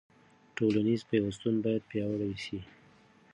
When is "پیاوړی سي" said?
1.89-2.59